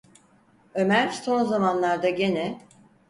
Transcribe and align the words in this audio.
Ömer 0.75 1.07
son 1.07 1.45
zamanlarda 1.45 2.09
gene... 2.09 2.59